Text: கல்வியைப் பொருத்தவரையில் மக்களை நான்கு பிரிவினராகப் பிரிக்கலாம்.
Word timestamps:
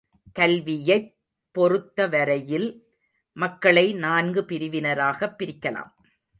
கல்வியைப் 0.33 1.15
பொருத்தவரையில் 1.55 2.69
மக்களை 3.37 3.93
நான்கு 3.93 4.41
பிரிவினராகப் 4.41 5.35
பிரிக்கலாம். 5.39 5.91